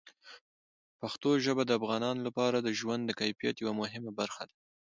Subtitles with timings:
[0.99, 4.55] پښتو ژبه د افغانانو لپاره د ژوند د کیفیت یوه مهمه برخه ده.